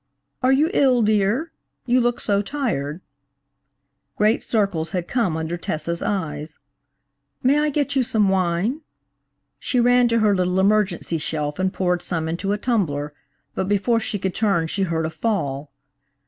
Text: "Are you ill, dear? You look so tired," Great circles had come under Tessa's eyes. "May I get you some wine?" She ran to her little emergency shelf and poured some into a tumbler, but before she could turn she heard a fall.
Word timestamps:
"Are 0.41 0.51
you 0.51 0.71
ill, 0.73 1.03
dear? 1.03 1.51
You 1.85 2.01
look 2.01 2.19
so 2.19 2.41
tired," 2.41 3.01
Great 4.17 4.41
circles 4.41 4.89
had 4.93 5.07
come 5.07 5.37
under 5.37 5.57
Tessa's 5.57 6.01
eyes. 6.01 6.57
"May 7.43 7.59
I 7.59 7.69
get 7.69 7.95
you 7.95 8.01
some 8.01 8.27
wine?" 8.27 8.81
She 9.59 9.79
ran 9.79 10.07
to 10.07 10.17
her 10.17 10.35
little 10.35 10.59
emergency 10.59 11.19
shelf 11.19 11.59
and 11.59 11.71
poured 11.71 12.01
some 12.01 12.27
into 12.27 12.51
a 12.51 12.57
tumbler, 12.57 13.13
but 13.53 13.69
before 13.69 13.99
she 13.99 14.17
could 14.17 14.33
turn 14.33 14.65
she 14.65 14.81
heard 14.81 15.05
a 15.05 15.11
fall. 15.11 15.71